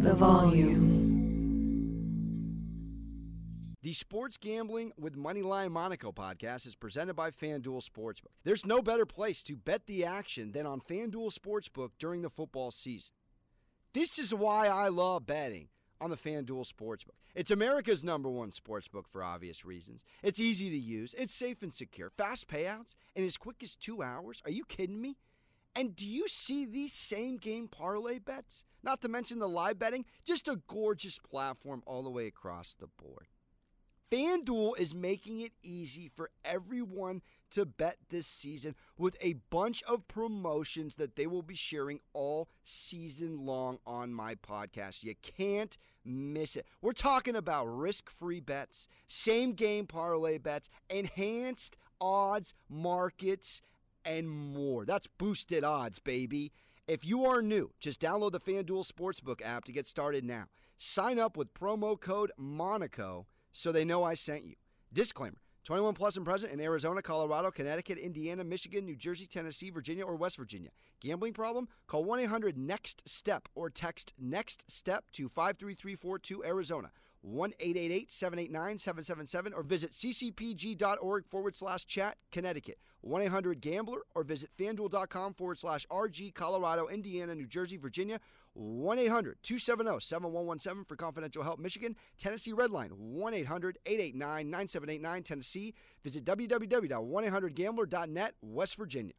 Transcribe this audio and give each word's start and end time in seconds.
the 0.00 0.14
volume. 0.14 0.98
The 3.82 3.92
Sports 3.92 4.38
Gambling 4.38 4.92
with 4.98 5.14
Moneyline 5.14 5.70
Monaco 5.70 6.10
podcast 6.10 6.66
is 6.66 6.74
presented 6.74 7.14
by 7.14 7.30
FanDuel 7.30 7.82
Sportsbook. 7.86 8.32
There's 8.44 8.64
no 8.64 8.80
better 8.80 9.04
place 9.04 9.42
to 9.42 9.56
bet 9.56 9.86
the 9.86 10.06
action 10.06 10.52
than 10.52 10.64
on 10.64 10.80
FanDuel 10.80 11.34
Sportsbook 11.34 11.90
during 11.98 12.22
the 12.22 12.30
football 12.30 12.70
season. 12.70 13.12
This 13.92 14.18
is 14.18 14.32
why 14.32 14.68
I 14.68 14.88
love 14.88 15.26
betting 15.26 15.68
on 16.00 16.08
the 16.08 16.16
FanDuel 16.16 16.66
Sportsbook. 16.66 17.18
It's 17.34 17.50
America's 17.50 18.02
number 18.02 18.30
one 18.30 18.50
sportsbook 18.52 19.06
for 19.06 19.22
obvious 19.22 19.64
reasons. 19.64 20.04
It's 20.22 20.40
easy 20.40 20.70
to 20.70 20.78
use, 20.78 21.14
it's 21.16 21.34
safe 21.34 21.62
and 21.62 21.72
secure, 21.72 22.10
fast 22.10 22.48
payouts, 22.48 22.94
and 23.14 23.24
as 23.24 23.36
quick 23.36 23.62
as 23.62 23.76
two 23.76 24.02
hours. 24.02 24.40
Are 24.44 24.50
you 24.50 24.64
kidding 24.64 25.00
me? 25.00 25.16
And 25.74 25.94
do 25.94 26.06
you 26.06 26.26
see 26.28 26.66
these 26.66 26.92
same 26.92 27.36
game 27.36 27.68
parlay 27.68 28.18
bets? 28.18 28.64
Not 28.82 29.02
to 29.02 29.08
mention 29.08 29.38
the 29.38 29.48
live 29.48 29.78
betting, 29.78 30.04
just 30.24 30.48
a 30.48 30.60
gorgeous 30.66 31.18
platform 31.18 31.82
all 31.86 32.02
the 32.02 32.10
way 32.10 32.26
across 32.26 32.74
the 32.74 32.88
board. 32.88 33.28
FanDuel 34.10 34.76
is 34.76 34.92
making 34.92 35.38
it 35.38 35.52
easy 35.62 36.08
for 36.08 36.30
everyone 36.44 37.22
to 37.50 37.64
bet 37.64 37.96
this 38.08 38.26
season 38.26 38.74
with 38.98 39.16
a 39.20 39.34
bunch 39.50 39.84
of 39.84 40.08
promotions 40.08 40.96
that 40.96 41.14
they 41.14 41.28
will 41.28 41.42
be 41.42 41.54
sharing 41.54 42.00
all 42.12 42.48
season 42.64 43.46
long 43.46 43.78
on 43.86 44.12
my 44.12 44.34
podcast. 44.34 45.04
You 45.04 45.14
can't 45.22 45.76
miss 46.04 46.56
it. 46.56 46.66
We're 46.82 46.92
talking 46.92 47.36
about 47.36 47.66
risk 47.66 48.10
free 48.10 48.40
bets, 48.40 48.88
same 49.06 49.52
game 49.52 49.86
parlay 49.86 50.38
bets, 50.38 50.70
enhanced 50.88 51.76
odds 52.00 52.54
markets, 52.68 53.62
and 54.04 54.28
more. 54.28 54.84
That's 54.84 55.06
boosted 55.06 55.64
odds, 55.64 55.98
baby. 55.98 56.52
If 56.86 57.06
you 57.06 57.24
are 57.24 57.42
new, 57.42 57.72
just 57.78 58.00
download 58.00 58.32
the 58.32 58.40
FanDuel 58.40 58.90
Sportsbook 58.90 59.40
app 59.44 59.64
to 59.66 59.72
get 59.72 59.86
started 59.86 60.24
now. 60.24 60.46
Sign 60.76 61.18
up 61.18 61.36
with 61.36 61.54
promo 61.54 62.00
code 62.00 62.32
MONACO 62.38 63.26
so 63.52 63.70
they 63.70 63.84
know 63.84 64.02
I 64.02 64.14
sent 64.14 64.44
you. 64.44 64.54
Disclaimer 64.92 65.38
21 65.64 65.94
plus 65.94 66.16
and 66.16 66.24
present 66.24 66.52
in 66.52 66.60
Arizona, 66.60 67.02
Colorado, 67.02 67.50
Connecticut, 67.50 67.98
Indiana, 67.98 68.42
Michigan, 68.42 68.84
New 68.84 68.96
Jersey, 68.96 69.26
Tennessee, 69.26 69.70
Virginia, 69.70 70.04
or 70.04 70.16
West 70.16 70.36
Virginia. 70.36 70.70
Gambling 71.00 71.34
problem? 71.34 71.68
Call 71.86 72.04
1 72.04 72.20
800 72.20 72.56
NEXT 72.56 73.08
STEP 73.08 73.48
or 73.54 73.70
text 73.70 74.14
NEXT 74.18 74.64
STEP 74.68 75.04
to 75.12 75.28
53342 75.28 76.44
Arizona. 76.44 76.90
1 77.22 77.52
888 77.60 78.12
789 78.12 78.78
777 78.78 79.52
or 79.52 79.62
visit 79.62 79.92
ccpg.org 79.92 81.26
forward 81.26 81.54
slash 81.56 81.86
chat 81.86 82.16
Connecticut. 82.32 82.78
1 83.02 83.22
800 83.22 83.60
Gambler 83.60 84.00
or 84.14 84.24
visit 84.24 84.50
fanduel.com 84.58 85.34
forward 85.34 85.58
slash 85.58 85.86
RG 85.90 86.34
Colorado, 86.34 86.88
Indiana, 86.88 87.34
New 87.34 87.46
Jersey, 87.46 87.76
Virginia. 87.76 88.18
1 88.54 88.98
800 88.98 89.36
270 89.42 90.00
7117 90.00 90.84
for 90.84 90.96
confidential 90.96 91.44
help. 91.44 91.60
Michigan, 91.60 91.94
Tennessee 92.18 92.52
Redline 92.52 92.90
1 92.92 93.34
800 93.34 93.78
889 93.86 94.50
9789 94.50 95.22
Tennessee. 95.22 95.72
Visit 96.02 96.24
www.1800gambler.net 96.24 98.34
West 98.42 98.76
Virginia. 98.76 99.14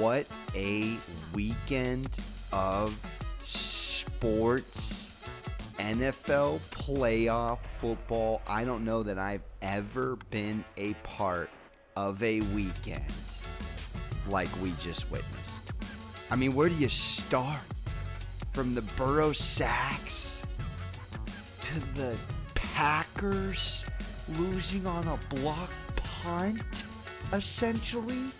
What 0.00 0.26
a 0.54 0.96
weekend 1.34 2.08
of 2.54 2.96
sports, 3.42 5.12
NFL 5.78 6.60
playoff 6.70 7.58
football. 7.82 8.40
I 8.46 8.64
don't 8.64 8.86
know 8.86 9.02
that 9.02 9.18
I've 9.18 9.42
ever 9.60 10.16
been 10.30 10.64
a 10.78 10.94
part 11.02 11.50
of 11.96 12.22
a 12.22 12.40
weekend 12.40 13.04
like 14.26 14.48
we 14.62 14.72
just 14.78 15.10
witnessed. 15.10 15.70
I 16.30 16.34
mean, 16.36 16.54
where 16.54 16.70
do 16.70 16.76
you 16.76 16.88
start? 16.88 17.60
From 18.54 18.74
the 18.74 18.82
Burrow 18.96 19.32
sacks 19.32 20.42
to 21.60 21.78
the 21.94 22.16
Packers 22.54 23.84
losing 24.38 24.86
on 24.86 25.08
a 25.08 25.18
block 25.34 25.70
punt, 25.94 26.84
essentially 27.34 28.32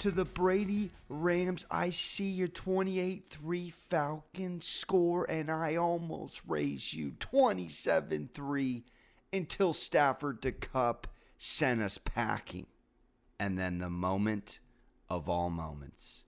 to 0.00 0.10
the 0.10 0.24
Brady 0.24 0.90
Rams. 1.10 1.66
I 1.70 1.90
see 1.90 2.30
your 2.30 2.48
28 2.48 3.22
3 3.26 3.70
Falcons 3.70 4.66
score, 4.66 5.30
and 5.30 5.50
I 5.50 5.76
almost 5.76 6.40
raise 6.48 6.94
you 6.94 7.12
27 7.18 8.30
3 8.32 8.84
until 9.30 9.74
Stafford 9.74 10.40
to 10.42 10.52
Kupp 10.52 11.06
sent 11.36 11.82
us 11.82 11.98
packing. 11.98 12.66
And 13.38 13.58
then 13.58 13.76
the 13.76 13.90
moment 13.90 14.58
of 15.10 15.28
all 15.28 15.50
moments 15.50 16.24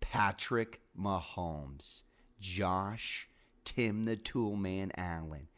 Patrick 0.00 0.82
Mahomes, 0.98 2.02
Josh, 2.40 3.28
Tim 3.64 4.04
the 4.04 4.18
Toolman 4.18 4.90
Allen. 4.98 5.48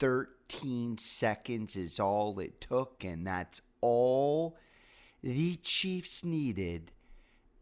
13 0.00 0.98
seconds 0.98 1.76
is 1.76 2.00
all 2.00 2.40
it 2.40 2.60
took, 2.60 3.04
and 3.04 3.24
that's 3.24 3.60
all 3.80 4.56
the 5.22 5.54
Chiefs 5.62 6.24
needed 6.24 6.90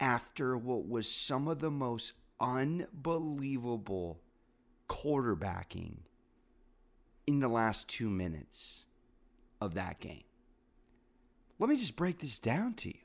after 0.01 0.57
what 0.57 0.89
was 0.89 1.11
some 1.11 1.47
of 1.47 1.61
the 1.61 1.71
most 1.71 2.15
unbelievable 2.41 4.21
quarterbacking 4.89 5.99
in 7.27 7.41
the 7.41 7.49
last 7.49 7.87
two 7.87 8.09
minutes 8.09 8.87
of 9.61 9.75
that 9.75 10.01
game. 10.01 10.25
Let 11.59 11.69
me 11.69 11.77
just 11.77 11.95
break 11.95 12.19
this 12.19 12.39
down 12.39 12.75
to 12.75 12.89
you. 12.89 13.01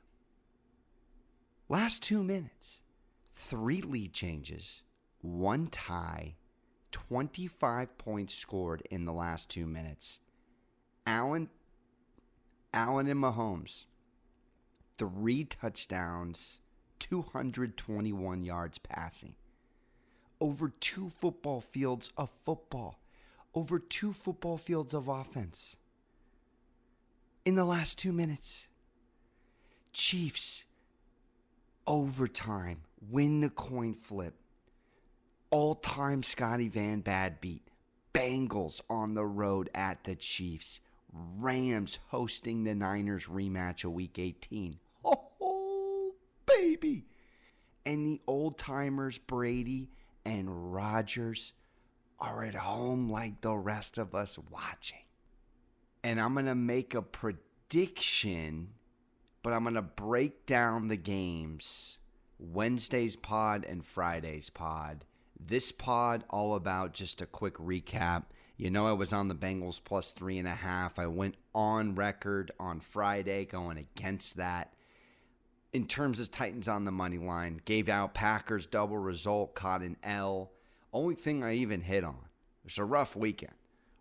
Last 1.68 2.02
two 2.02 2.22
minutes, 2.22 2.80
three 3.30 3.82
lead 3.82 4.14
changes, 4.14 4.82
one 5.20 5.66
tie, 5.66 6.36
25 6.92 7.98
points 7.98 8.34
scored 8.34 8.82
in 8.90 9.04
the 9.04 9.12
last 9.12 9.50
two 9.50 9.66
minutes. 9.66 10.20
Allen, 11.06 11.50
Allen 12.72 13.06
and 13.06 13.22
Mahomes, 13.22 13.84
three 14.96 15.44
touchdowns 15.44 16.60
221 16.98 18.42
yards 18.42 18.78
passing, 18.78 19.34
over 20.40 20.72
two 20.80 21.10
football 21.10 21.60
fields 21.60 22.10
of 22.16 22.30
football, 22.30 22.98
over 23.54 23.78
two 23.78 24.12
football 24.12 24.56
fields 24.56 24.94
of 24.94 25.08
offense. 25.08 25.76
In 27.44 27.54
the 27.54 27.64
last 27.64 27.98
two 27.98 28.12
minutes, 28.12 28.68
Chiefs, 29.92 30.64
overtime, 31.86 32.82
win 33.10 33.40
the 33.40 33.50
coin 33.50 33.94
flip, 33.94 34.34
all 35.50 35.74
time 35.74 36.22
Scotty 36.22 36.68
Van 36.68 37.00
Bad 37.00 37.40
beat, 37.40 37.68
Bengals 38.12 38.80
on 38.90 39.14
the 39.14 39.26
road 39.26 39.70
at 39.74 40.04
the 40.04 40.16
Chiefs, 40.16 40.80
Rams 41.12 41.98
hosting 42.08 42.64
the 42.64 42.74
Niners 42.74 43.26
rematch 43.26 43.84
of 43.84 43.92
week 43.92 44.18
18 44.18 44.78
And 47.84 48.06
the 48.06 48.20
old 48.26 48.58
timers, 48.58 49.18
Brady 49.18 49.90
and 50.24 50.72
Rodgers, 50.72 51.52
are 52.18 52.44
at 52.44 52.54
home 52.54 53.10
like 53.10 53.40
the 53.40 53.54
rest 53.56 53.98
of 53.98 54.14
us 54.14 54.38
watching. 54.50 54.98
And 56.02 56.20
I'm 56.20 56.34
going 56.34 56.46
to 56.46 56.54
make 56.54 56.94
a 56.94 57.02
prediction, 57.02 58.68
but 59.42 59.52
I'm 59.52 59.62
going 59.62 59.74
to 59.74 59.82
break 59.82 60.46
down 60.46 60.88
the 60.88 60.96
games 60.96 61.98
Wednesday's 62.38 63.16
pod 63.16 63.64
and 63.64 63.84
Friday's 63.84 64.50
pod. 64.50 65.04
This 65.38 65.72
pod, 65.72 66.24
all 66.30 66.54
about 66.54 66.92
just 66.92 67.20
a 67.20 67.26
quick 67.26 67.54
recap. 67.54 68.24
You 68.56 68.70
know, 68.70 68.86
I 68.86 68.92
was 68.92 69.12
on 69.12 69.28
the 69.28 69.34
Bengals 69.34 69.80
plus 69.82 70.12
three 70.12 70.38
and 70.38 70.48
a 70.48 70.54
half. 70.54 70.98
I 70.98 71.06
went 71.06 71.36
on 71.54 71.94
record 71.94 72.52
on 72.58 72.80
Friday 72.80 73.44
going 73.44 73.78
against 73.78 74.36
that 74.36 74.72
in 75.72 75.86
terms 75.86 76.20
of 76.20 76.30
Titans 76.30 76.68
on 76.68 76.84
the 76.84 76.92
money 76.92 77.18
line. 77.18 77.60
Gave 77.64 77.88
out 77.88 78.14
Packers 78.14 78.66
double 78.66 78.98
result, 78.98 79.54
caught 79.54 79.82
an 79.82 79.96
L. 80.02 80.52
Only 80.92 81.14
thing 81.14 81.44
I 81.44 81.54
even 81.54 81.82
hit 81.82 82.04
on, 82.04 82.28
it's 82.64 82.78
a 82.78 82.84
rough 82.84 83.14
weekend, 83.14 83.54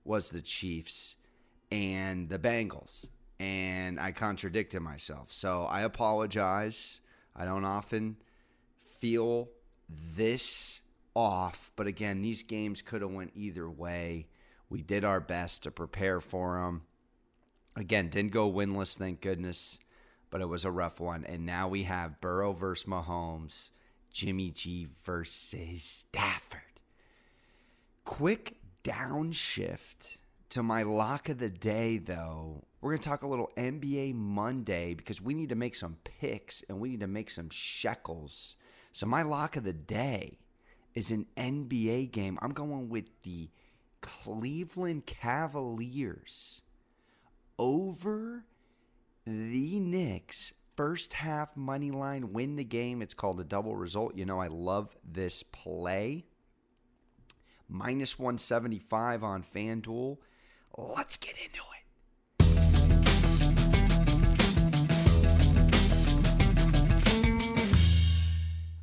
was 0.04 0.30
the 0.30 0.42
Chiefs 0.42 1.16
and 1.72 2.30
the 2.30 2.40
Bengals. 2.40 3.10
And 3.40 4.00
I 4.00 4.14
contradicted 4.14 4.82
myself. 4.82 5.32
So 5.32 5.66
I 5.66 5.82
apologize. 5.82 7.02
I 7.36 7.44
don't 7.44 7.66
often 7.66 8.16
feel 9.02 9.50
this 9.90 10.80
off, 11.14 11.72
but 11.76 11.88
again, 11.88 12.22
these 12.22 12.44
games 12.44 12.82
could 12.82 13.02
have 13.02 13.12
went 13.12 13.32
either 13.36 13.70
way. 13.70 14.28
We 14.70 14.82
did 14.82 15.04
our 15.04 15.20
best 15.20 15.64
to 15.64 15.72
prepare 15.72 16.22
for 16.22 16.60
them. 16.60 16.84
Again, 17.76 18.08
didn't 18.08 18.32
go 18.32 18.50
winless, 18.50 18.98
thank 18.98 19.20
goodness 19.20 19.80
but 20.36 20.42
it 20.42 20.50
was 20.50 20.66
a 20.66 20.70
rough 20.70 21.00
one. 21.00 21.24
And 21.24 21.46
now 21.46 21.70
we 21.70 21.84
have 21.84 22.20
Burrow 22.20 22.52
versus 22.52 22.90
Mahomes, 22.90 23.70
Jimmy 24.12 24.50
G 24.50 24.86
versus 25.06 25.82
Stafford. 25.82 26.60
Quick 28.04 28.58
downshift 28.84 30.18
to 30.50 30.62
my 30.62 30.84
lock 30.84 31.30
of 31.30 31.38
the 31.38 31.48
day, 31.48 32.00
though. 32.00 32.66
We're 32.82 32.92
going 32.92 33.02
to 33.02 33.08
talk 33.08 33.22
a 33.22 33.28
little 33.28 33.50
NBA 33.56 34.14
Monday 34.16 34.94
because 34.94 35.22
we 35.22 35.34
need 35.34 35.48
to 35.48 35.56
make 35.56 35.74
some 35.74 35.96
picks 36.04 36.66
and 36.68 36.82
we 36.82 36.90
need 36.90 37.00
to 37.00 37.08
make 37.08 37.30
some 37.30 37.50
shekels. 37.50 38.58
So, 38.92 39.06
my 39.06 39.22
lock 39.22 39.56
of 39.56 39.64
the 39.64 39.72
day 39.72 40.38
is 40.96 41.12
an 41.12 41.28
NBA 41.38 42.12
game. 42.12 42.38
I'm 42.42 42.52
going 42.52 42.90
with 42.90 43.06
the 43.24 43.52
Cleveland 44.02 45.06
Cavaliers 45.06 46.62
over 47.58 48.44
the 49.26 49.80
Knicks. 49.80 50.54
First 50.76 51.14
half 51.14 51.56
money 51.56 51.92
line, 51.92 52.34
win 52.34 52.58
the 52.58 52.64
game. 52.64 53.02
It's 53.02 53.14
called 53.14 53.40
a 53.40 53.46
double 53.46 53.76
result. 53.76 54.16
You 54.16 54.26
know, 54.26 54.40
I 54.40 54.48
love 54.48 54.96
this 55.04 55.42
play. 55.42 56.26
Minus 57.68 58.20
175 58.20 59.24
on 59.24 59.44
FanDuel. 59.44 60.18
Let's 60.78 61.18
get 61.18 61.36
into 61.38 61.62
it. 61.62 61.76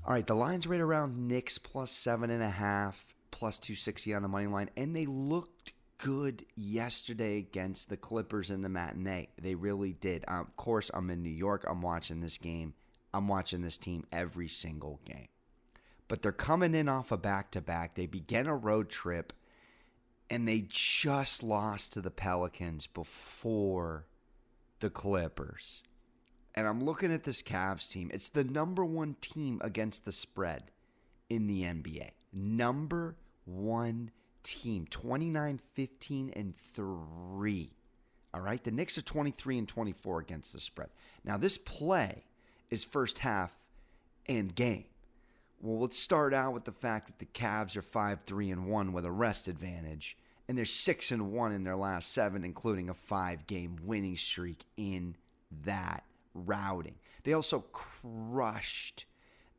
All 0.05 0.15
right, 0.15 0.27
the 0.27 0.35
line's 0.35 0.67
right 0.67 0.81
around 0.81 1.29
Knicks 1.29 1.59
plus 1.59 1.91
seven 1.91 2.31
and 2.31 2.43
a 2.43 2.51
half, 2.51 3.15
plus 3.31 3.59
260 3.59 4.15
on 4.15 4.23
the 4.23 4.29
money 4.29 4.47
line, 4.47 4.71
and 4.77 4.97
they 4.97 5.07
looked 5.07 5.73
good 6.03 6.45
yesterday 6.57 7.39
against 7.39 7.89
the 7.89 7.97
Clippers 7.97 8.51
in 8.51 8.63
the 8.63 8.69
matinee. 8.69 9.29
They 9.41 9.55
really 9.55 9.93
did. 9.93 10.25
Um, 10.27 10.41
of 10.41 10.57
course, 10.57 10.91
I'm 10.93 11.11
in 11.11 11.23
New 11.23 11.31
York. 11.31 11.65
I'm 11.69 11.81
watching 11.81 12.21
this 12.21 12.39
game. 12.39 12.75
I'm 13.15 13.29
watching 13.29 13.63
this 13.63 13.79
team 13.79 14.05
every 14.11 14.49
single 14.49 15.01
game. 15.05 15.29
But 16.09 16.23
they're 16.23 16.33
coming 16.33 16.75
in 16.75 16.89
off 16.89 17.13
a 17.13 17.17
back 17.17 17.53
to 17.53 17.61
back. 17.61 17.95
They 17.95 18.07
began 18.07 18.49
a 18.49 18.57
road 18.57 18.89
trip 18.89 19.33
and 20.29 20.49
they 20.49 20.67
just 20.69 21.43
lost 21.43 21.93
to 21.93 22.01
the 22.01 22.11
Pelicans 22.11 22.89
before 22.89 24.07
the 24.81 24.91
Clippers. 24.91 25.85
And 26.55 26.67
I'm 26.67 26.81
looking 26.81 27.13
at 27.13 27.23
this 27.23 27.43
Cavs 27.43 27.89
team. 27.89 28.11
It's 28.13 28.29
the 28.29 28.45
number 28.45 28.85
one 28.85 29.15
team 29.21 29.61
against 29.63 30.05
the 30.05 30.13
spread 30.13 30.73
in 31.31 31.47
the 31.47 31.63
NBA. 31.63 32.11
Number 32.33 33.17
one 33.45 34.11
team 34.43 34.87
29, 34.91 35.59
15, 35.59 36.33
and 36.35 36.57
3. 36.57 37.73
All 38.35 38.41
right. 38.41 38.63
The 38.63 38.71
Knicks 38.71 38.97
are 38.99 39.03
23 39.03 39.59
and 39.59 39.69
24 39.69 40.21
against 40.21 40.53
the 40.53 40.61
spread. 40.61 40.91
Now, 41.25 41.37
this 41.37 41.59
play 41.59 42.25
is 42.71 42.85
first 42.85 43.19
half 43.19 43.57
and 44.27 44.55
game. 44.55 44.85
Well, 45.61 45.81
let's 45.81 45.99
start 45.99 46.35
out 46.35 46.55
with 46.55 46.65
the 46.65 46.73
fact 46.73 47.07
that 47.07 47.19
the 47.19 47.27
Cavs 47.27 47.77
are 47.77 47.83
5 47.83 48.23
3 48.23 48.51
and 48.51 48.67
1 48.67 48.93
with 48.93 49.05
a 49.05 49.13
rest 49.13 49.47
advantage, 49.47 50.17
and 50.49 50.59
they're 50.59 50.65
6 50.65 51.13
and 51.13 51.33
1 51.33 51.53
in 51.53 51.63
their 51.63 51.77
last 51.77 52.13
seven, 52.13 52.45
including 52.45 52.89
a 52.89 52.95
five 52.95 53.47
game 53.47 53.77
winning 53.83 54.17
streak 54.17 54.65
in 54.77 55.17
that 55.65 56.05
routing. 56.35 56.97
They 57.23 57.33
also 57.33 57.61
crushed 57.73 59.07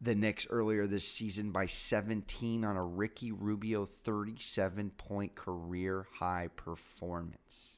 the 0.03 0.15
Knicks 0.15 0.45
earlier 0.49 0.85
this 0.85 1.07
season 1.07 1.51
by 1.51 1.65
17 1.65 2.65
on 2.65 2.75
a 2.75 2.83
Ricky 2.83 3.31
Rubio 3.31 3.85
37 3.85 4.91
point 4.97 5.35
career 5.35 6.05
high 6.19 6.49
performance. 6.55 7.77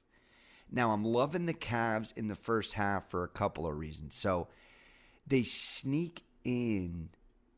Now, 0.72 0.92
I'm 0.92 1.06
loving 1.06 1.46
the 1.46 1.54
Cavs 1.54 2.18
in 2.18 2.28
the 2.28 2.36
first 2.36 2.74
half 2.74 3.10
for 3.10 3.24
a 3.24 3.30
couple 3.30 3.68
of 3.68 3.78
reasons. 3.78 4.16
So, 4.16 4.48
they 5.28 5.44
sneak 5.44 6.24
in 6.44 7.10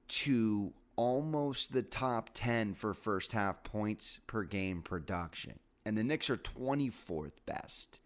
to 0.08 0.74
almost 0.96 1.72
the 1.72 1.84
top 1.84 2.32
10 2.34 2.74
for 2.74 2.94
first 2.94 3.32
half 3.32 3.64
points 3.64 4.20
per 4.28 4.44
game 4.44 4.82
production. 4.82 5.60
And 5.86 5.98
the 5.98 6.04
Knicks 6.04 6.30
are 6.30 6.38
24th 6.38 7.34
best 7.46 8.02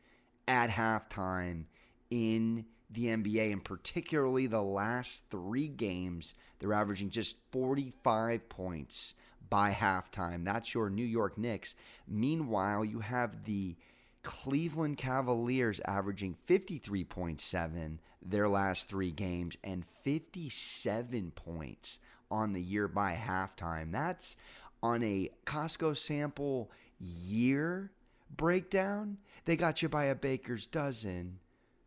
at 0.48 0.70
halftime 0.70 1.66
in 2.12 2.66
the 2.92 3.06
NBA, 3.08 3.52
and 3.52 3.64
particularly 3.64 4.48
the 4.48 4.62
last 4.62 5.24
three 5.30 5.68
games, 5.68 6.36
they're 6.60 6.74
averaging 6.74 7.10
just 7.10 7.38
45 7.52 8.50
points 8.50 9.14
by 9.50 9.72
halftime. 9.72 10.44
That's 10.46 10.74
your 10.74 10.90
New 10.90 11.06
York 11.06 11.38
Knicks. 11.38 11.76
Meanwhile, 12.08 12.86
you 12.86 13.00
have 13.00 13.46
the 13.46 13.76
Cleveland 14.24 14.98
Cavaliers 14.98 15.80
averaging 15.86 16.36
53.7 16.48 17.98
their 18.24 18.48
last 18.48 18.88
three 18.88 19.12
games 19.12 19.58
and 19.64 19.84
57 20.04 21.32
points 21.32 22.00
on 22.30 22.54
the 22.54 22.62
year 22.62 22.88
by 22.88 23.16
halftime. 23.16 23.92
That's 23.92 24.36
on 24.84 25.02
a 25.04 25.30
Costco 25.46 25.98
sample 25.98 26.72
year 27.00 27.92
breakdown. 28.36 29.18
They 29.46 29.56
got 29.56 29.82
you 29.82 29.90
by 29.90 30.06
a 30.06 30.16
baker's 30.16 30.66
dozen 30.66 31.40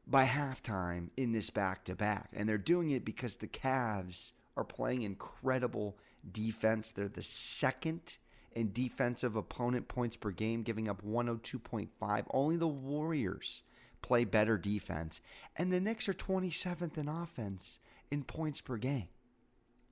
by 0.06 0.26
halftime 0.26 1.08
in 1.16 1.32
this 1.32 1.50
back 1.50 1.84
to 1.84 1.94
back. 1.94 2.30
And 2.34 2.48
they're 2.48 2.58
doing 2.58 2.90
it 2.90 3.04
because 3.04 3.36
the 3.36 3.46
Cavs 3.46 4.32
are 4.56 4.64
playing 4.64 5.02
incredible 5.02 5.96
defense. 6.32 6.90
They're 6.90 7.08
the 7.08 7.22
second 7.22 8.18
in 8.52 8.72
defensive 8.72 9.36
opponent 9.36 9.88
points 9.88 10.16
per 10.16 10.30
game, 10.30 10.62
giving 10.62 10.88
up 10.88 11.02
102.5. 11.04 12.24
Only 12.30 12.56
the 12.56 12.68
Warriors 12.68 13.62
play 14.02 14.24
better 14.24 14.58
defense. 14.58 15.20
And 15.56 15.72
the 15.72 15.80
Knicks 15.80 16.08
are 16.08 16.14
27th 16.14 16.98
in 16.98 17.08
offense 17.08 17.80
in 18.10 18.22
points 18.22 18.60
per 18.60 18.76
game. 18.76 19.08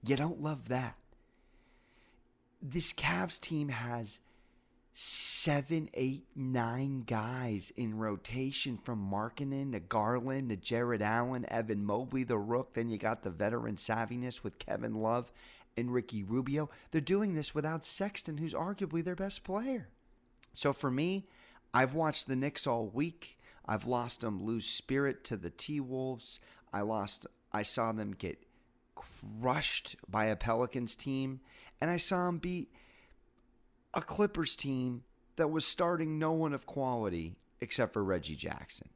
You 0.05 0.17
don't 0.17 0.43
love 0.43 0.69
that. 0.69 0.97
This 2.61 2.93
Cavs 2.93 3.41
team 3.41 3.71
has 3.71 4.21
seven, 4.95 5.89
eight, 5.95 6.27
nine 6.37 7.03
guys 7.07 7.73
in 7.77 7.97
rotation 7.97 8.77
from 8.77 9.11
Markkanen 9.11 9.73
to 9.73 9.81
Garland 9.81 10.51
to 10.51 10.57
Jarrett 10.57 11.03
Allen, 11.03 11.47
Evan 11.49 11.85
Mobley, 11.85 12.25
the 12.25 12.39
rook. 12.39 12.75
Then 12.75 12.89
you 12.89 12.99
got 12.99 13.23
the 13.23 13.31
veteran 13.31 13.77
savviness 13.77 14.43
with 14.43 14.59
Kevin 14.59 14.95
Love 14.95 15.33
and 15.77 15.93
Ricky 15.93 16.23
Rubio. 16.23 16.69
They're 16.91 17.01
doing 17.01 17.35
this 17.35 17.55
without 17.55 17.85
Sexton, 17.85 18.37
who's 18.39 18.55
arguably 18.55 19.03
their 19.03 19.17
best 19.17 19.45
player. 19.45 19.89
So 20.53 20.73
for 20.73 20.91
me, 20.91 21.27
I've 21.73 21.95
watched 21.95 22.29
the 22.29 22.37
Knicks 22.37 22.67
all 22.67 22.87
week. 22.87 23.39
I've 23.67 23.87
lost 23.87 24.21
them 24.21 24.45
lose 24.45 24.67
spirit 24.67 25.25
to 25.25 25.37
the 25.37 25.51
T 25.51 25.81
Wolves. 25.81 26.41
I 26.73 26.83
lost. 26.83 27.27
I 27.53 27.63
saw 27.63 27.93
them 27.93 28.13
get 28.13 28.45
crushed 28.95 29.97
by 30.09 30.27
a 30.27 30.37
Pelicans 30.37 30.97
team, 30.97 31.41
and 31.81 31.91
I 31.91 31.97
saw 31.97 32.27
them 32.27 32.39
beat 32.39 32.71
a 33.95 34.01
Clippers 34.01 34.57
team 34.57 35.03
that 35.37 35.51
was 35.51 35.67
starting 35.67 36.19
no 36.19 36.33
one 36.33 36.53
of 36.53 36.67
quality 36.67 37.37
except 37.61 37.93
for 37.93 38.03
Reggie 38.03 38.37
Jackson. 38.37 38.89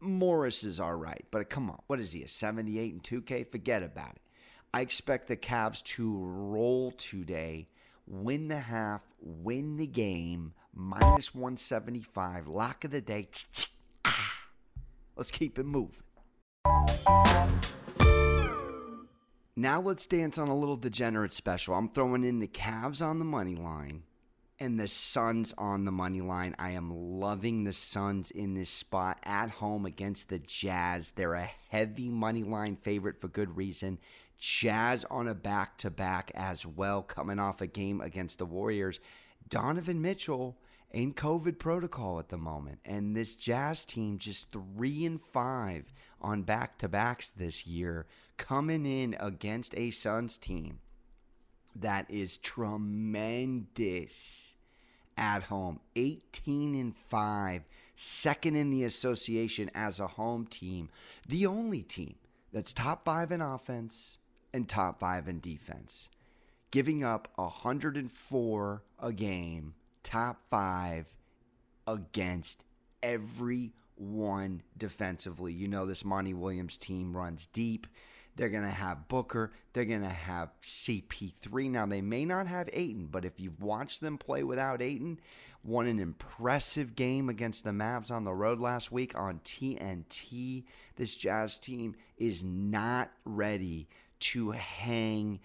Morris 0.00 0.64
is 0.64 0.78
all 0.78 0.94
right, 0.94 1.24
but 1.30 1.48
come 1.48 1.70
on, 1.70 1.80
what 1.86 1.98
is 1.98 2.12
he, 2.12 2.22
a 2.22 2.28
78 2.28 2.92
and 2.92 3.02
2K? 3.02 3.50
Forget 3.50 3.82
about 3.82 4.16
it. 4.16 4.22
I 4.72 4.82
expect 4.82 5.28
the 5.28 5.36
Cavs 5.36 5.82
to 5.84 6.18
roll 6.18 6.90
today, 6.92 7.68
win 8.06 8.48
the 8.48 8.58
half, 8.58 9.02
win 9.20 9.76
the 9.76 9.86
game, 9.86 10.52
minus 10.74 11.34
175, 11.34 12.48
lock 12.48 12.84
of 12.84 12.90
the 12.90 13.00
day. 13.00 13.26
Ah, 14.06 14.42
let's 15.16 15.30
keep 15.30 15.58
it 15.58 15.64
moving. 15.64 16.02
Now 19.56 19.80
let's 19.80 20.04
dance 20.04 20.36
on 20.36 20.48
a 20.48 20.54
little 20.54 20.76
degenerate 20.76 21.32
special. 21.32 21.74
I'm 21.74 21.88
throwing 21.88 22.22
in 22.22 22.40
the 22.40 22.46
Cavs 22.46 23.00
on 23.00 23.18
the 23.18 23.24
money 23.24 23.54
line 23.54 24.02
and 24.58 24.78
the 24.78 24.88
Suns 24.88 25.52
on 25.58 25.84
the 25.84 25.92
money 25.92 26.20
line. 26.20 26.54
I 26.58 26.70
am 26.70 26.90
loving 26.90 27.64
the 27.64 27.72
Suns 27.72 28.30
in 28.30 28.54
this 28.54 28.70
spot 28.70 29.18
at 29.24 29.50
home 29.50 29.86
against 29.86 30.28
the 30.28 30.38
Jazz. 30.38 31.10
They're 31.10 31.34
a 31.34 31.50
heavy 31.70 32.08
money 32.08 32.42
line 32.42 32.76
favorite 32.76 33.20
for 33.20 33.28
good 33.28 33.56
reason. 33.56 33.98
Jazz 34.38 35.04
on 35.10 35.28
a 35.28 35.34
back 35.34 35.78
to 35.78 35.90
back 35.90 36.30
as 36.34 36.66
well, 36.66 37.02
coming 37.02 37.38
off 37.38 37.60
a 37.60 37.66
game 37.66 38.00
against 38.00 38.38
the 38.38 38.46
Warriors. 38.46 39.00
Donovan 39.48 40.00
Mitchell 40.00 40.56
in 40.90 41.12
COVID 41.12 41.58
protocol 41.58 42.18
at 42.18 42.28
the 42.28 42.38
moment, 42.38 42.78
and 42.84 43.16
this 43.16 43.34
Jazz 43.34 43.84
team 43.84 44.18
just 44.18 44.52
three 44.52 45.04
and 45.04 45.20
five 45.20 45.92
on 46.20 46.42
back 46.42 46.78
to 46.78 46.88
backs 46.88 47.30
this 47.30 47.66
year, 47.66 48.06
coming 48.36 48.86
in 48.86 49.16
against 49.18 49.76
a 49.76 49.90
Suns 49.90 50.38
team 50.38 50.78
that 51.76 52.10
is 52.10 52.38
tremendous 52.38 53.76
at 55.16 55.44
home. 55.44 55.80
18 55.96 56.74
and 56.74 56.96
5, 57.08 57.62
second 57.94 58.56
in 58.56 58.70
the 58.70 58.84
association 58.84 59.70
as 59.74 60.00
a 60.00 60.06
home 60.06 60.46
team. 60.46 60.88
The 61.28 61.46
only 61.46 61.82
team 61.82 62.16
that's 62.52 62.72
top 62.72 63.04
5 63.04 63.32
in 63.32 63.40
offense 63.40 64.18
and 64.52 64.68
top 64.68 65.00
5 65.00 65.28
in 65.28 65.40
defense. 65.40 66.08
Giving 66.70 67.04
up 67.04 67.28
104 67.36 68.82
a 69.00 69.12
game, 69.12 69.74
top 70.02 70.42
5 70.50 71.06
against 71.86 72.64
every 73.02 73.72
one 73.96 74.62
defensively. 74.76 75.52
You 75.52 75.68
know, 75.68 75.86
this 75.86 76.04
Monty 76.04 76.34
Williams 76.34 76.76
team 76.76 77.16
runs 77.16 77.46
deep. 77.46 77.86
They're 78.36 78.48
going 78.48 78.64
to 78.64 78.70
have 78.70 79.08
Booker. 79.08 79.52
They're 79.72 79.84
going 79.84 80.02
to 80.02 80.08
have 80.08 80.50
CP3. 80.60 81.70
Now, 81.70 81.86
they 81.86 82.00
may 82.00 82.24
not 82.24 82.46
have 82.46 82.68
Ayton, 82.72 83.06
but 83.06 83.24
if 83.24 83.38
you've 83.38 83.62
watched 83.62 84.00
them 84.00 84.18
play 84.18 84.42
without 84.42 84.82
Ayton, 84.82 85.20
won 85.62 85.86
an 85.86 86.00
impressive 86.00 86.96
game 86.96 87.28
against 87.28 87.64
the 87.64 87.70
Mavs 87.70 88.10
on 88.10 88.24
the 88.24 88.34
road 88.34 88.58
last 88.60 88.90
week 88.90 89.16
on 89.18 89.40
TNT. 89.44 90.64
This 90.96 91.14
Jazz 91.14 91.58
team 91.58 91.94
is 92.16 92.42
not 92.42 93.10
ready 93.24 93.88
to 94.20 94.50
hang 94.50 95.40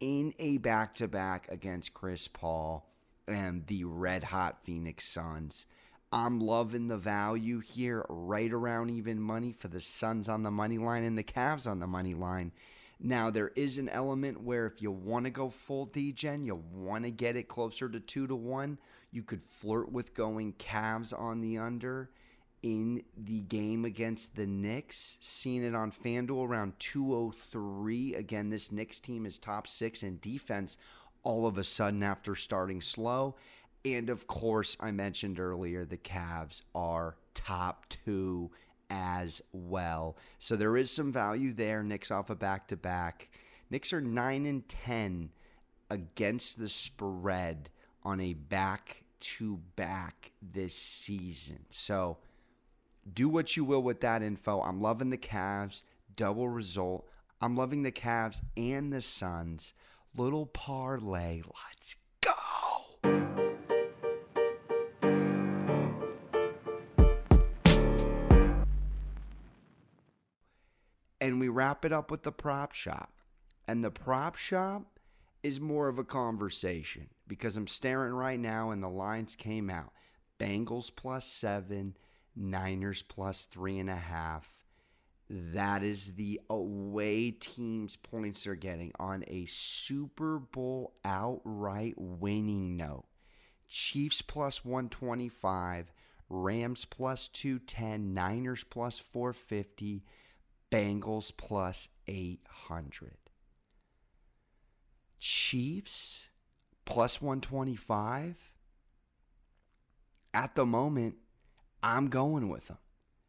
in 0.00 0.34
a 0.38 0.58
back 0.58 0.94
to 0.96 1.08
back 1.08 1.46
against 1.50 1.94
Chris 1.94 2.28
Paul 2.28 2.90
and 3.28 3.66
the 3.66 3.84
red 3.84 4.22
hot 4.22 4.64
Phoenix 4.64 5.04
Suns. 5.04 5.66
I'm 6.14 6.38
loving 6.38 6.86
the 6.86 6.96
value 6.96 7.58
here, 7.58 8.06
right 8.08 8.52
around 8.52 8.90
even 8.90 9.20
money 9.20 9.50
for 9.50 9.66
the 9.66 9.80
Suns 9.80 10.28
on 10.28 10.44
the 10.44 10.50
money 10.52 10.78
line 10.78 11.02
and 11.02 11.18
the 11.18 11.24
Cavs 11.24 11.68
on 11.68 11.80
the 11.80 11.88
money 11.88 12.14
line. 12.14 12.52
Now, 13.00 13.30
there 13.30 13.50
is 13.56 13.78
an 13.78 13.88
element 13.88 14.40
where 14.40 14.64
if 14.64 14.80
you 14.80 14.92
want 14.92 15.24
to 15.24 15.32
go 15.32 15.48
full 15.50 15.86
degen, 15.86 16.46
you 16.46 16.62
want 16.72 17.02
to 17.02 17.10
get 17.10 17.34
it 17.34 17.48
closer 17.48 17.88
to 17.88 17.98
two 17.98 18.28
to 18.28 18.36
one, 18.36 18.78
you 19.10 19.24
could 19.24 19.42
flirt 19.42 19.90
with 19.90 20.14
going 20.14 20.52
Cavs 20.52 21.12
on 21.18 21.40
the 21.40 21.58
under 21.58 22.10
in 22.62 23.02
the 23.16 23.40
game 23.40 23.84
against 23.84 24.36
the 24.36 24.46
Knicks. 24.46 25.18
Seen 25.20 25.64
it 25.64 25.74
on 25.74 25.90
FanDuel 25.90 26.46
around 26.46 26.74
203. 26.78 28.14
Again, 28.14 28.50
this 28.50 28.70
Knicks 28.70 29.00
team 29.00 29.26
is 29.26 29.36
top 29.36 29.66
six 29.66 30.04
in 30.04 30.20
defense 30.20 30.78
all 31.24 31.46
of 31.46 31.58
a 31.58 31.64
sudden 31.64 32.02
after 32.02 32.36
starting 32.36 32.80
slow. 32.80 33.34
And 33.84 34.08
of 34.08 34.26
course, 34.26 34.76
I 34.80 34.90
mentioned 34.90 35.38
earlier 35.38 35.84
the 35.84 35.98
Cavs 35.98 36.62
are 36.74 37.16
top 37.34 37.86
two 37.88 38.50
as 38.90 39.42
well. 39.52 40.16
So 40.38 40.56
there 40.56 40.76
is 40.76 40.90
some 40.90 41.12
value 41.12 41.52
there. 41.52 41.82
Knicks 41.82 42.10
off 42.10 42.30
a 42.30 42.34
back 42.34 42.68
to 42.68 42.76
back. 42.76 43.28
Knicks 43.70 43.92
are 43.92 44.00
9 44.00 44.46
and 44.46 44.66
10 44.68 45.30
against 45.90 46.58
the 46.58 46.68
spread 46.68 47.68
on 48.02 48.20
a 48.20 48.34
back 48.34 49.02
to 49.20 49.60
back 49.76 50.32
this 50.42 50.74
season. 50.74 51.60
So 51.70 52.18
do 53.12 53.28
what 53.28 53.56
you 53.56 53.64
will 53.64 53.82
with 53.82 54.00
that 54.00 54.22
info. 54.22 54.60
I'm 54.60 54.80
loving 54.80 55.10
the 55.10 55.18
Cavs, 55.18 55.82
double 56.14 56.48
result. 56.48 57.06
I'm 57.40 57.56
loving 57.56 57.82
the 57.82 57.92
Cavs 57.92 58.40
and 58.56 58.92
the 58.92 59.00
Suns. 59.00 59.74
Little 60.16 60.46
parlay. 60.46 61.42
Let's 61.42 61.96
go. 62.20 63.33
Wrap 71.74 71.84
it 71.84 71.92
up 71.92 72.08
with 72.08 72.22
the 72.22 72.30
prop 72.30 72.72
shop. 72.72 73.10
And 73.66 73.82
the 73.82 73.90
prop 73.90 74.36
shop 74.36 75.00
is 75.42 75.60
more 75.60 75.88
of 75.88 75.98
a 75.98 76.04
conversation 76.04 77.08
because 77.26 77.56
I'm 77.56 77.66
staring 77.66 78.12
right 78.12 78.38
now 78.38 78.70
and 78.70 78.80
the 78.80 78.88
lines 78.88 79.34
came 79.34 79.68
out. 79.68 79.92
Bengals 80.38 80.94
plus 80.94 81.26
seven, 81.26 81.96
Niners 82.36 83.02
plus 83.02 83.46
three 83.46 83.80
and 83.80 83.90
a 83.90 83.96
half. 83.96 84.64
That 85.28 85.82
is 85.82 86.12
the 86.12 86.40
away 86.48 87.32
teams' 87.32 87.96
points 87.96 88.44
they're 88.44 88.54
getting 88.54 88.92
on 89.00 89.24
a 89.26 89.44
Super 89.46 90.38
Bowl 90.38 90.94
outright 91.04 91.94
winning 91.96 92.76
note. 92.76 93.06
Chiefs 93.66 94.22
plus 94.22 94.64
125, 94.64 95.92
Rams 96.28 96.84
plus 96.84 97.26
210, 97.26 98.14
Niners 98.14 98.62
plus 98.62 99.00
450. 99.00 100.04
Bengals 100.74 101.30
plus 101.36 101.88
800. 102.08 103.16
Chiefs 105.20 106.26
plus 106.84 107.22
125. 107.22 108.52
At 110.34 110.56
the 110.56 110.66
moment, 110.66 111.14
I'm 111.80 112.08
going 112.08 112.48
with 112.48 112.66
them. 112.66 112.78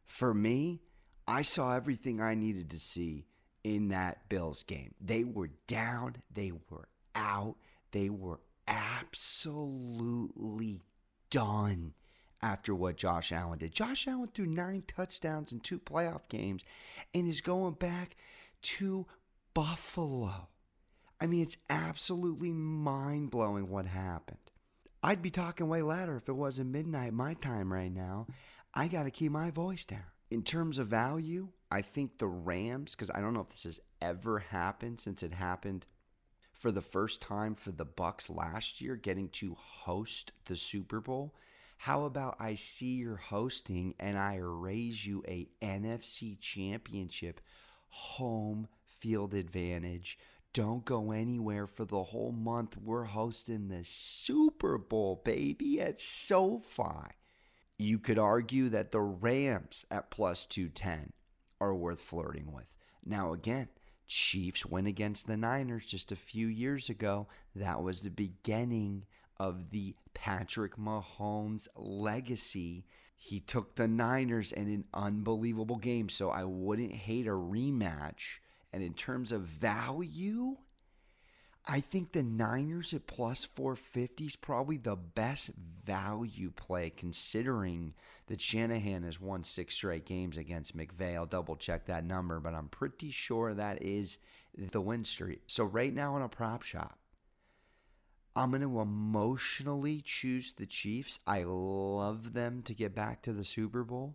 For 0.04 0.34
me, 0.34 0.80
I 1.28 1.42
saw 1.42 1.76
everything 1.76 2.20
I 2.20 2.34
needed 2.34 2.68
to 2.70 2.80
see 2.80 3.28
in 3.62 3.90
that 3.90 4.28
Bills 4.28 4.64
game. 4.64 4.96
They 5.00 5.22
were 5.22 5.50
down, 5.68 6.16
they 6.28 6.50
were 6.68 6.88
out, 7.14 7.54
they 7.92 8.10
were 8.10 8.40
absolutely 8.66 10.82
done 11.30 11.94
after 12.42 12.74
what 12.74 12.96
Josh 12.96 13.32
Allen 13.32 13.58
did. 13.58 13.72
Josh 13.72 14.06
Allen 14.06 14.28
threw 14.32 14.46
nine 14.46 14.82
touchdowns 14.86 15.52
in 15.52 15.60
two 15.60 15.78
playoff 15.78 16.28
games 16.28 16.64
and 17.14 17.28
is 17.28 17.40
going 17.40 17.74
back 17.74 18.16
to 18.62 19.06
Buffalo. 19.54 20.48
I 21.20 21.26
mean, 21.26 21.42
it's 21.42 21.58
absolutely 21.70 22.52
mind 22.52 23.30
blowing 23.30 23.68
what 23.68 23.86
happened. 23.86 24.38
I'd 25.02 25.22
be 25.22 25.30
talking 25.30 25.68
way 25.68 25.82
louder 25.82 26.16
if 26.16 26.28
it 26.28 26.34
wasn't 26.34 26.72
midnight 26.72 27.14
my 27.14 27.34
time 27.34 27.72
right 27.72 27.92
now. 27.92 28.26
I 28.74 28.88
got 28.88 29.04
to 29.04 29.10
keep 29.10 29.32
my 29.32 29.50
voice 29.50 29.84
down. 29.84 30.02
In 30.30 30.42
terms 30.42 30.78
of 30.78 30.88
value, 30.88 31.48
I 31.70 31.82
think 31.82 32.18
the 32.18 32.26
Rams, 32.26 32.94
because 32.94 33.10
I 33.10 33.20
don't 33.20 33.32
know 33.32 33.40
if 33.40 33.48
this 33.48 33.62
has 33.64 33.80
ever 34.02 34.40
happened 34.40 35.00
since 35.00 35.22
it 35.22 35.32
happened 35.32 35.86
for 36.52 36.72
the 36.72 36.82
first 36.82 37.22
time 37.22 37.54
for 37.54 37.70
the 37.70 37.84
Bucks 37.84 38.28
last 38.28 38.80
year, 38.80 38.96
getting 38.96 39.28
to 39.28 39.54
host 39.54 40.32
the 40.46 40.56
Super 40.56 41.00
Bowl. 41.00 41.34
How 41.76 42.04
about 42.04 42.36
I 42.40 42.54
see 42.54 42.94
you're 42.94 43.16
hosting 43.16 43.94
and 43.98 44.18
I 44.18 44.36
raise 44.40 45.06
you 45.06 45.22
a 45.28 45.48
NFC 45.62 46.38
championship 46.40 47.40
home 47.88 48.68
field 48.86 49.34
advantage? 49.34 50.18
Don't 50.52 50.84
go 50.84 51.12
anywhere 51.12 51.66
for 51.66 51.84
the 51.84 52.02
whole 52.02 52.32
month. 52.32 52.76
We're 52.78 53.04
hosting 53.04 53.68
the 53.68 53.84
Super 53.84 54.78
Bowl, 54.78 55.20
baby, 55.24 55.80
at 55.80 56.00
SoFi. 56.00 57.12
You 57.78 57.98
could 57.98 58.18
argue 58.18 58.70
that 58.70 58.90
the 58.90 59.02
Rams 59.02 59.84
at 59.90 60.10
plus 60.10 60.46
210 60.46 61.12
are 61.60 61.74
worth 61.74 62.00
flirting 62.00 62.52
with. 62.52 62.74
Now, 63.04 63.32
again, 63.32 63.68
Chiefs 64.06 64.64
win 64.64 64.86
against 64.86 65.26
the 65.26 65.36
Niners 65.36 65.84
just 65.84 66.10
a 66.10 66.16
few 66.16 66.46
years 66.46 66.88
ago. 66.88 67.26
That 67.54 67.82
was 67.82 68.00
the 68.00 68.10
beginning 68.10 69.04
of 69.38 69.70
the 69.70 69.94
Patrick 70.14 70.76
Mahomes 70.76 71.68
legacy. 71.76 72.84
He 73.16 73.40
took 73.40 73.74
the 73.74 73.88
Niners 73.88 74.52
in 74.52 74.68
an 74.68 74.84
unbelievable 74.92 75.76
game, 75.76 76.08
so 76.08 76.30
I 76.30 76.44
wouldn't 76.44 76.92
hate 76.92 77.26
a 77.26 77.30
rematch. 77.30 78.38
And 78.72 78.82
in 78.82 78.94
terms 78.94 79.32
of 79.32 79.42
value, 79.42 80.56
I 81.68 81.80
think 81.80 82.12
the 82.12 82.22
Niners 82.22 82.94
at 82.94 83.08
plus 83.08 83.44
450 83.44 84.26
is 84.26 84.36
probably 84.36 84.76
the 84.76 84.94
best 84.94 85.50
value 85.84 86.52
play 86.52 86.90
considering 86.90 87.94
that 88.28 88.40
Shanahan 88.40 89.02
has 89.02 89.20
won 89.20 89.42
six 89.42 89.74
straight 89.74 90.06
games 90.06 90.36
against 90.36 90.76
McVay. 90.76 91.16
I'll 91.16 91.26
double 91.26 91.56
check 91.56 91.86
that 91.86 92.04
number, 92.04 92.38
but 92.38 92.54
I'm 92.54 92.68
pretty 92.68 93.10
sure 93.10 93.52
that 93.52 93.82
is 93.82 94.18
the 94.56 94.80
win 94.80 95.04
streak. 95.04 95.42
So, 95.48 95.64
right 95.64 95.92
now 95.92 96.14
on 96.14 96.22
a 96.22 96.28
prop 96.28 96.62
shop, 96.62 96.98
I'm 98.36 98.50
going 98.50 98.60
to 98.60 98.80
emotionally 98.80 100.02
choose 100.04 100.52
the 100.52 100.66
Chiefs. 100.66 101.18
I 101.26 101.44
love 101.44 102.34
them 102.34 102.60
to 102.64 102.74
get 102.74 102.94
back 102.94 103.22
to 103.22 103.32
the 103.32 103.42
Super 103.42 103.82
Bowl. 103.82 104.14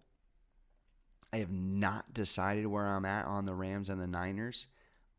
I 1.34 1.38
have 1.38 1.52
not 1.52 2.14
decided 2.14 2.68
where 2.68 2.86
I'm 2.86 3.06
at 3.06 3.26
on 3.26 3.46
the 3.46 3.56
Rams 3.56 3.90
and 3.90 4.00
the 4.00 4.06
Niners. 4.06 4.68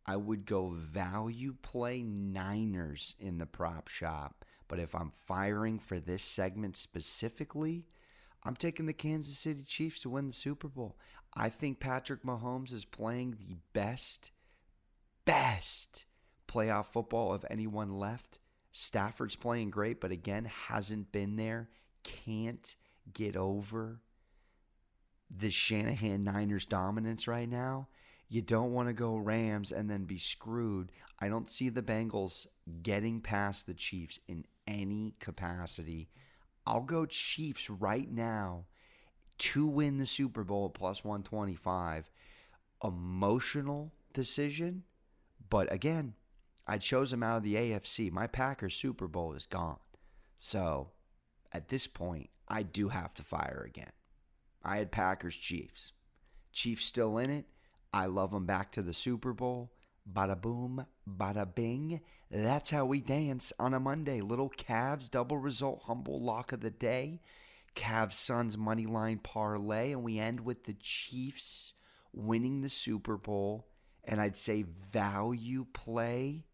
I 0.07 0.17
would 0.17 0.47
go 0.47 0.69
value 0.69 1.57
play 1.63 2.03
Niners 2.03 3.17
in 3.19 3.39
the 3.39 3.47
prop 3.47 3.89
shop. 3.89 4.45
But 4.69 4.79
if 4.79 4.95
I'm 4.95 5.11
firing 5.11 5.81
for 5.81 5.99
this 5.99 6.23
segment 6.23 6.77
specifically, 6.77 7.87
I'm 8.45 8.55
taking 8.55 8.87
the 8.87 8.93
Kansas 8.93 9.37
City 9.37 9.65
Chiefs 9.65 10.01
to 10.03 10.11
win 10.11 10.29
the 10.29 10.33
Super 10.33 10.69
Bowl. 10.69 10.97
I 11.35 11.49
think 11.49 11.81
Patrick 11.81 12.23
Mahomes 12.23 12.73
is 12.73 12.85
playing 12.85 13.33
the 13.33 13.57
best, 13.73 14.31
best 15.25 16.05
playoff 16.47 16.87
football 16.87 17.33
of 17.33 17.45
anyone 17.51 17.99
left. 17.99 18.39
Stafford's 18.73 19.37
playing 19.37 19.71
great, 19.71 20.01
but 20.01 20.11
again, 20.11 20.47
hasn't 20.47 21.13
been 21.13 21.37
there. 21.37 21.69
Can't 22.03 22.75
get 23.13 23.37
over 23.37 24.01
the 25.31 25.51
Shanahan 25.51 26.25
Niners 26.25 26.67
dominance 26.67 27.29
right 27.29 27.49
now. 27.49 27.89
You 28.29 28.41
don't 28.41 28.73
want 28.73 28.89
to 28.89 28.95
go 28.95 29.17
Rams 29.17 29.73
and 29.73 29.91
then 29.91 30.05
be 30.05 30.17
screwed. 30.17 30.91
I 31.21 31.29
don't 31.29 31.51
see 31.51 31.69
the 31.69 31.83
Bengals 31.83 32.47
getting 32.83 33.21
past 33.21 33.67
the 33.67 33.75
Chiefs 33.75 34.19
in 34.27 34.47
any 34.67 35.15
capacity. 35.21 36.09
I'll 36.67 36.81
go 36.81 37.05
Chiefs 37.05 37.69
right 37.69 38.11
now 38.11 38.65
to 39.39 39.67
win 39.67 39.99
the 39.99 40.07
Super 40.07 40.45
Bowl 40.45 40.67
at 40.67 40.75
plus 40.75 41.05
125. 41.05 42.11
Emotional 42.83 43.93
decision, 44.15 44.85
but 45.51 45.71
again, 45.73 46.15
I 46.67 46.79
chose 46.79 47.13
him 47.13 47.23
out 47.23 47.39
of 47.39 47.43
the 47.43 47.55
AFC. 47.55 48.11
My 48.13 48.27
Packers 48.27 48.75
Super 48.75 49.09
Bowl 49.09 49.33
is 49.35 49.47
gone. 49.47 49.79
So 50.39 50.91
at 51.53 51.69
this 51.69 51.87
point, 51.87 52.31
I 52.49 52.63
do 52.63 52.89
have 52.89 53.15
to 53.15 53.23
fire 53.23 53.65
again. 53.67 53.93
I 54.63 54.79
had 54.79 54.93
Packers 54.93 55.37
Chiefs. 55.37 55.93
Chiefs 56.53 56.85
still 56.85 57.19
in 57.19 57.31
it. 57.31 57.47
I 57.93 58.07
love 58.07 58.31
them 58.31 58.47
back 58.47 58.73
to 58.73 58.83
the 58.83 58.93
Super 58.93 59.33
Bowl. 59.33 59.73
Bada 60.11 60.41
boom, 60.41 60.87
bada 61.09 61.53
bing. 61.53 62.01
That's 62.31 62.71
how 62.71 62.85
we 62.85 63.01
dance 63.01 63.53
on 63.59 63.75
a 63.75 63.81
Monday. 63.81 64.21
Little 64.21 64.51
Cavs 64.51 65.11
double 65.11 65.39
result 65.39 65.83
humble 65.85 66.21
lock 66.21 66.53
of 66.53 66.61
the 66.61 66.71
day. 66.71 67.21
Cavs 67.75 68.15
Suns 68.15 68.59
money 68.59 68.87
line 68.87 69.19
parlay, 69.19 69.93
and 69.93 70.03
we 70.03 70.19
end 70.19 70.41
with 70.41 70.65
the 70.65 70.75
Chiefs 70.75 71.75
winning 72.13 72.61
the 72.61 72.69
Super 72.69 73.17
Bowl. 73.17 73.69
And 74.05 74.21
I'd 74.21 74.37
say 74.37 74.65
value 74.91 75.67
play 75.73 76.47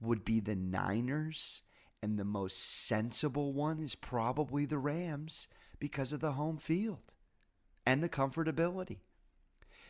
would 0.00 0.24
be 0.24 0.40
the 0.40 0.56
Niners, 0.56 1.62
and 2.02 2.18
the 2.18 2.24
most 2.24 2.86
sensible 2.86 3.52
one 3.52 3.78
is 3.78 3.94
probably 3.94 4.64
the 4.64 4.78
Rams 4.78 5.48
because 5.78 6.12
of 6.12 6.20
the 6.20 6.32
home 6.32 6.56
field 6.56 7.14
and 7.84 8.02
the 8.02 8.08
comfortability. 8.08 8.98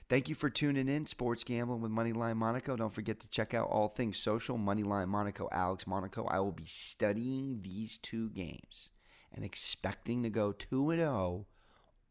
Thank 0.09 0.29
you 0.29 0.35
for 0.35 0.51
tuning 0.51 0.89
in, 0.89 1.07
Sports 1.07 1.45
Gambling 1.45 1.83
with 1.83 1.93
Moneyline 1.93 2.37
Monaco. 2.37 2.75
Don't 2.75 2.93
forget 2.93 3.21
to 3.21 3.31
check 3.31 3.55
out 3.55 3.69
all 3.69 3.87
things 3.87 4.19
social, 4.19 4.59
Moneyline 4.59 5.07
Monaco, 5.07 5.49
Alex 5.53 5.87
Monaco. 5.87 6.25
I 6.25 6.41
will 6.41 6.51
be 6.51 6.67
studying 6.67 7.61
these 7.63 7.97
two 7.99 8.31
games 8.31 8.91
and 9.33 9.45
expecting 9.45 10.25
to 10.25 10.31
go 10.31 10.51
2 10.51 10.97
0 10.97 11.47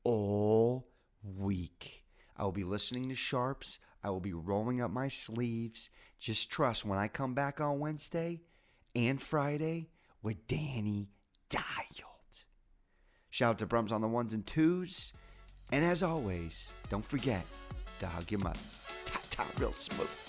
all 0.05 0.87
week. 1.21 2.05
I 2.37 2.43
will 2.45 2.53
be 2.53 2.63
listening 2.63 3.09
to 3.09 3.15
Sharps. 3.15 3.79
I 4.03 4.09
will 4.09 4.19
be 4.19 4.33
rolling 4.33 4.81
up 4.81 4.91
my 4.91 5.07
sleeves. 5.07 5.89
Just 6.19 6.51
trust 6.51 6.85
when 6.85 6.99
I 6.99 7.07
come 7.07 7.33
back 7.33 7.59
on 7.61 7.79
Wednesday 7.79 8.41
and 8.95 9.21
Friday 9.21 9.89
with 10.21 10.47
Danny 10.47 11.09
Dialed. 11.49 12.05
Shout 13.29 13.51
out 13.51 13.59
to 13.59 13.67
Brums 13.67 13.91
on 13.91 14.01
the 14.01 14.07
ones 14.07 14.33
and 14.33 14.45
twos. 14.45 15.13
And 15.71 15.85
as 15.85 16.01
always, 16.03 16.71
don't 16.89 17.05
forget 17.05 17.45
to 17.99 18.07
hug 18.07 18.31
your 18.31 18.39
mother. 18.39 18.59
Ta 19.05 19.19
ta, 19.29 19.45
real 19.57 19.71
smooth. 19.71 20.28